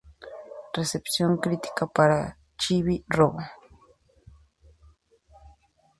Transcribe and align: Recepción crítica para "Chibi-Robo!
Recepción 0.79 1.31
crítica 1.43 1.83
para 1.97 2.19
"Chibi-Robo! 2.59 3.37